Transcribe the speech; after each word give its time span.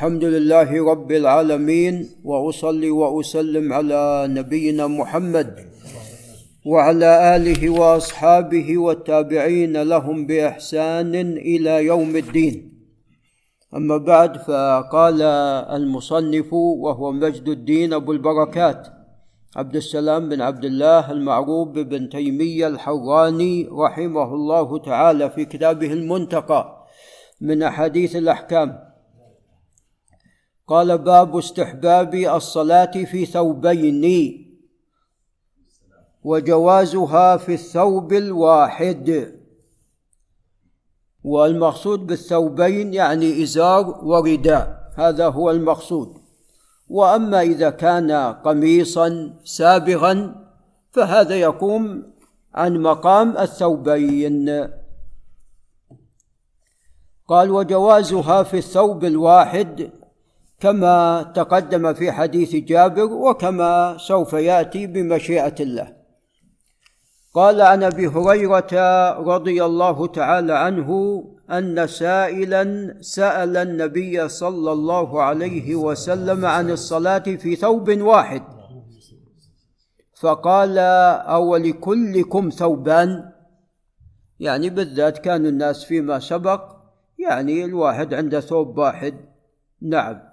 الحمد 0.00 0.24
لله 0.24 0.90
رب 0.92 1.12
العالمين 1.12 1.94
وأصلي 2.24 2.90
وأسلم 2.90 3.72
على 3.72 4.26
نبينا 4.30 4.86
محمد 4.86 5.50
وعلى 6.66 7.36
آله 7.36 7.70
وأصحابه 7.70 8.78
والتابعين 8.78 9.82
لهم 9.82 10.26
بإحسان 10.26 11.14
إلى 11.36 11.84
يوم 11.84 12.16
الدين. 12.16 12.54
أما 13.76 13.96
بعد 13.96 14.36
فقال 14.36 15.22
المصنف 15.78 16.52
وهو 16.52 17.12
مجد 17.12 17.48
الدين 17.48 17.92
أبو 17.92 18.12
البركات 18.12 18.88
عبد 19.56 19.76
السلام 19.76 20.28
بن 20.28 20.40
عبد 20.40 20.64
الله 20.64 21.12
المعروف 21.12 21.68
بن 21.68 22.08
تيمية 22.08 22.66
الحراني 22.66 23.68
رحمه 23.72 24.34
الله 24.34 24.78
تعالى 24.78 25.30
في 25.30 25.44
كتابه 25.44 25.92
المنتقى 25.92 26.86
من 27.40 27.62
أحاديث 27.62 28.16
الأحكام. 28.16 28.90
قال 30.70 30.98
باب 30.98 31.36
استحباب 31.36 32.14
الصلاة 32.14 32.90
في 33.04 33.26
ثوبين. 33.26 34.04
وجوازها 36.24 37.36
في 37.36 37.54
الثوب 37.54 38.12
الواحد. 38.12 39.34
والمقصود 41.24 42.06
بالثوبين 42.06 42.94
يعني 42.94 43.42
إزار 43.42 44.04
ورداء. 44.04 44.92
هذا 44.96 45.28
هو 45.28 45.50
المقصود. 45.50 46.18
وأما 46.88 47.40
إذا 47.42 47.70
كان 47.70 48.10
قميصا 48.32 49.34
سابغا 49.44 50.34
فهذا 50.90 51.34
يقوم 51.34 52.12
عن 52.54 52.82
مقام 52.82 53.38
الثوبين. 53.38 54.68
قال 57.28 57.50
وجوازها 57.50 58.42
في 58.42 58.58
الثوب 58.58 59.04
الواحد 59.04 59.99
كما 60.60 61.22
تقدم 61.34 61.94
في 61.94 62.12
حديث 62.12 62.56
جابر 62.56 63.12
وكما 63.12 63.96
سوف 63.98 64.32
يأتي 64.32 64.86
بمشيئة 64.86 65.54
الله. 65.60 65.96
قال 67.34 67.60
عن 67.60 67.82
أبي 67.82 68.06
هريرة 68.06 68.72
رضي 69.10 69.64
الله 69.64 70.06
تعالى 70.06 70.52
عنه 70.52 71.22
أن 71.50 71.86
سائلا 71.86 72.94
سأل 73.00 73.56
النبي 73.56 74.28
صلى 74.28 74.72
الله 74.72 75.22
عليه 75.22 75.74
وسلم 75.74 76.46
عن 76.46 76.70
الصلاة 76.70 77.18
في 77.18 77.56
ثوب 77.56 78.00
واحد. 78.00 78.42
فقال 80.14 80.78
أو 81.28 81.56
لكلكم 81.56 82.50
ثوبان؟ 82.50 83.32
يعني 84.40 84.70
بالذات 84.70 85.18
كان 85.18 85.46
الناس 85.46 85.84
فيما 85.84 86.18
سبق 86.18 86.62
يعني 87.18 87.64
الواحد 87.64 88.14
عنده 88.14 88.40
ثوب 88.40 88.78
واحد. 88.78 89.14
نعم. 89.82 90.29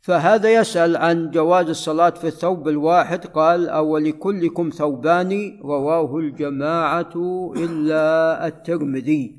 فهذا 0.00 0.54
يسأل 0.54 0.96
عن 0.96 1.30
جواز 1.30 1.68
الصلاة 1.68 2.10
في 2.10 2.26
الثوب 2.26 2.68
الواحد. 2.68 3.26
قال 3.26 3.68
أو 3.68 3.98
لكلكم 3.98 4.70
ثوبان 4.70 5.60
رواه 5.64 6.16
الجماعة 6.16 7.12
إلا 7.56 8.46
الترمذي. 8.46 9.38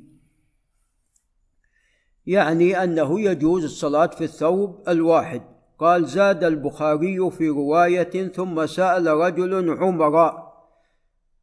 يعني 2.25 2.83
أنه 2.83 3.19
يجوز 3.19 3.63
الصلاة 3.63 4.07
في 4.07 4.23
الثوب 4.23 4.83
الواحد. 4.87 5.41
قال 5.79 6.05
زاد 6.05 6.43
البخاري 6.43 7.31
في 7.31 7.49
رواية 7.49 8.27
ثم 8.27 8.65
سأل 8.65 9.07
رجل 9.07 9.77
عمر 9.77 10.43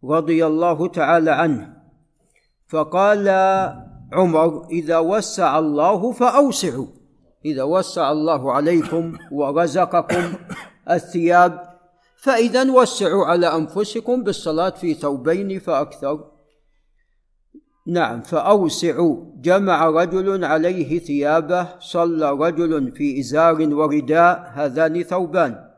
رضي 0.05 0.47
الله 0.47 0.89
تعالى 0.89 1.31
عنه 1.31 1.77
فقال 2.69 3.29
عمر 4.13 4.67
إذا 4.71 4.99
وسع 4.99 5.59
الله 5.59 6.13
فأوسعوا. 6.13 6.87
إذا 7.47 7.63
وسع 7.63 8.13
الله 8.13 8.53
عليكم 8.53 9.19
ورزقكم 9.31 10.35
الثياب 10.91 11.77
فإذا 12.17 12.71
وسعوا 12.71 13.27
على 13.27 13.47
أنفسكم 13.47 14.23
بالصلاة 14.23 14.71
في 14.71 14.95
ثوبين 14.95 15.59
فأكثر. 15.59 16.31
نعم 17.87 18.23
فأوسعوا. 18.23 19.25
جمع 19.37 19.91
رجل 19.91 20.45
عليه 20.45 20.99
ثيابه 20.99 21.79
صلى 21.79 22.31
رجل 22.31 22.93
في 22.93 23.21
إزار 23.21 23.75
ورداء 23.75 24.53
هذان 24.55 25.03
ثوبان. 25.03 25.71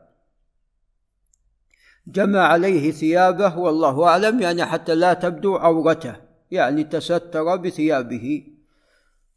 جمع 2.07 2.39
عليه 2.39 2.91
ثيابه 2.91 3.57
والله 3.57 4.03
أعلم 4.07 4.39
يعني 4.39 4.65
حتى 4.65 4.95
لا 4.95 5.13
تبدو 5.13 5.55
عورته 5.55 6.15
يعني 6.51 6.83
تستر 6.83 7.55
بثيابه. 7.55 8.43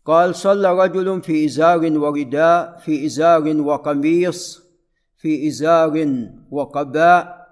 قال 0.04 0.34
صلى 0.34 0.72
رجل 0.84 1.22
في 1.22 1.46
إزار 1.46 1.98
ورداء 1.98 2.78
في 2.84 3.06
إزار 3.06 3.56
وقميص 3.60 4.62
في 5.18 5.48
إزار 5.48 6.06
وقباء. 6.50 7.42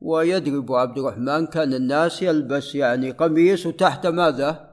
ويدرب 0.00 0.72
عبد 0.72 0.98
الرحمن 0.98 1.46
كان 1.46 1.74
الناس 1.74 2.22
يلبس 2.22 2.74
يعني 2.74 3.10
قميص 3.10 3.66
وتحت 3.66 4.06
ماذا؟ 4.06 4.70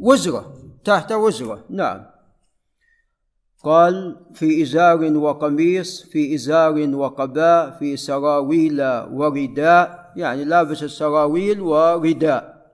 وزرة 0.00 0.54
تحت 0.84 1.12
وزرة. 1.12 1.64
نعم. 1.70 2.06
قال 3.64 4.16
في 4.34 4.62
إزار 4.62 5.16
وقميص 5.16 6.02
في 6.02 6.34
إزار 6.34 6.94
وقباء 6.94 7.70
في 7.78 7.96
سراويل 7.96 8.82
ورداء 9.12 10.12
يعني 10.16 10.44
لابس 10.44 10.82
السراويل 10.82 11.60
ورداء. 11.60 12.72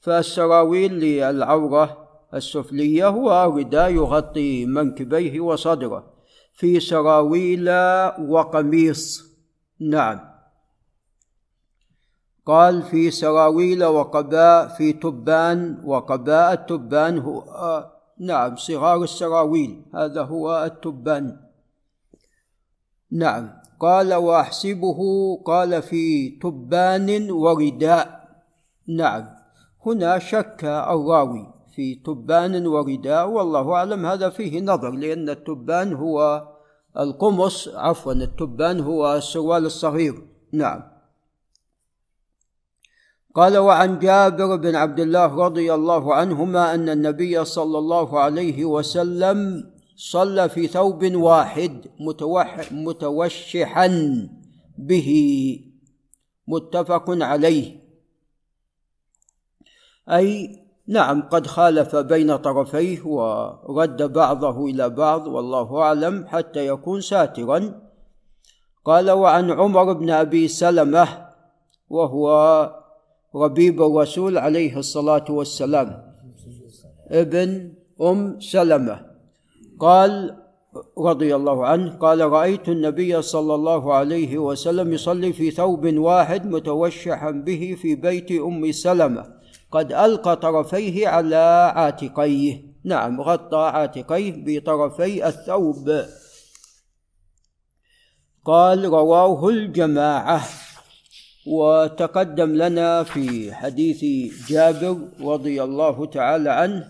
فالسراويل 0.00 0.92
للعورة 0.92 1.99
السفلية 2.34 3.08
هو 3.08 3.54
رداء 3.56 3.90
يغطي 3.90 4.66
منكبيه 4.66 5.40
وصدره 5.40 6.12
في 6.52 6.80
سراويل 6.80 7.70
وقميص. 8.18 9.30
نعم. 9.80 10.20
قال 12.46 12.82
في 12.82 13.10
سراويل 13.10 13.84
وقباء 13.84 14.68
في 14.68 14.92
تبان 14.92 15.80
وقباء 15.84 16.52
التبان 16.52 17.18
هو 17.18 17.40
آه 17.40 17.92
نعم 18.20 18.56
صغار 18.56 19.02
السراويل. 19.02 19.82
هذا 19.94 20.22
هو 20.22 20.64
التبان. 20.64 21.40
نعم. 23.12 23.60
قال 23.80 24.14
وأحسبه 24.14 24.98
قال 25.46 25.82
في 25.82 26.28
تبان 26.28 27.30
ورداء. 27.30 28.28
نعم. 28.88 29.28
هنا 29.86 30.18
شك 30.18 30.64
الراوي 30.64 31.59
في 31.74 31.94
تبان 31.94 32.66
ورداء 32.66 33.28
والله 33.28 33.72
أعلم. 33.72 34.06
هذا 34.06 34.28
فيه 34.30 34.60
نظر 34.60 34.90
لأن 34.90 35.28
التبان 35.28 35.92
هو 35.92 36.48
القمص 36.98 37.68
عفوا 37.68 38.12
التبان 38.12 38.80
هو 38.80 39.16
السروال 39.16 39.64
الصغير. 39.66 40.14
نعم. 40.52 40.82
قال 43.34 43.58
وعن 43.58 43.98
جابر 43.98 44.56
بن 44.56 44.74
عبد 44.74 45.00
الله 45.00 45.26
رضي 45.26 45.74
الله 45.74 46.14
عنهما 46.14 46.74
أن 46.74 46.88
النبي 46.88 47.44
صلى 47.44 47.78
الله 47.78 48.20
عليه 48.20 48.64
وسلم 48.64 49.70
صلى 49.96 50.48
في 50.48 50.66
ثوب 50.66 51.14
واحد 51.14 51.72
متوشحا 52.72 53.88
به. 54.78 55.10
متفق 56.48 57.04
عليه. 57.08 57.80
أي 60.10 60.60
نعم 60.90 61.22
قد 61.22 61.46
خالف 61.46 61.96
بين 61.96 62.36
طرفيه 62.36 63.06
ورد 63.06 64.12
بعضه 64.12 64.64
إلى 64.64 64.88
بعض 64.88 65.26
والله 65.26 65.78
أعلم 65.82 66.26
حتى 66.26 66.66
يكون 66.66 67.00
ساترا. 67.00 67.80
قال 68.84 69.10
وعن 69.10 69.50
عمر 69.50 69.92
بن 69.92 70.10
أبي 70.10 70.48
سلمة 70.48 71.08
وهو 71.88 72.26
ربيب 73.34 73.82
الرسول 73.82 74.38
عليه 74.38 74.78
الصلاة 74.78 75.24
والسلام 75.28 76.02
ابن 77.10 77.72
أم 78.02 78.40
سلمة. 78.40 79.06
قال 79.80 80.36
رضي 80.98 81.36
الله 81.36 81.66
عنه 81.66 81.96
قال 81.96 82.20
رأيت 82.20 82.68
النبي 82.68 83.22
صلى 83.22 83.54
الله 83.54 83.94
عليه 83.94 84.38
وسلم 84.38 84.92
يصلي 84.92 85.32
في 85.32 85.50
ثوب 85.50 85.96
واحد 85.96 86.46
متوشحا 86.46 87.30
به 87.30 87.76
في 87.82 87.94
بيت 87.94 88.32
أم 88.32 88.72
سلمة 88.72 89.39
قد 89.72 89.92
ألقى 89.92 90.36
طرفيه 90.36 91.08
على 91.08 91.72
عاتقيه. 91.76 92.62
نعم 92.84 93.20
غطى 93.20 93.70
عاتقيه 93.74 94.34
بطرفي 94.36 95.28
الثوب. 95.28 96.04
قال 98.44 98.84
رواه 98.84 99.48
الجماعة. 99.48 100.40
وتقدم 101.46 102.54
لنا 102.54 103.02
في 103.02 103.54
حديث 103.54 104.32
جابر 104.48 104.98
رضي 105.20 105.62
الله 105.62 106.06
تعالى 106.06 106.50
عنه 106.50 106.84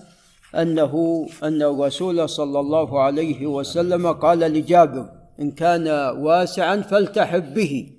أنه 0.54 1.26
أن 1.42 1.62
الرسول 1.62 2.28
صلى 2.28 2.60
الله 2.60 3.00
عليه 3.00 3.46
وسلم 3.46 4.12
قال 4.12 4.38
لجابر 4.38 5.08
إن 5.40 5.50
كان 5.50 5.88
واسعا 6.18 6.76
فالتحب 6.76 7.54
به 7.54 7.92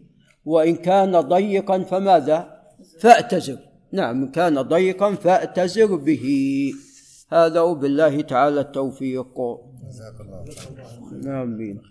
وإن 0.45 0.75
كان 0.75 1.19
ضيقا 1.19 1.79
فماذا؟ 1.83 2.61
فاعتزر 3.01 3.57
نعم 3.93 4.31
كان 4.31 4.61
ضيقا 4.61 5.15
فأتزر 5.15 5.95
به. 5.95 6.25
هذا 7.31 7.61
وبالله 7.61 8.21
تعالى 8.21 8.59
التوفيق. 8.61 9.33
جزاك 9.87 10.17
الله 10.21 11.43
آمين. 11.43 11.81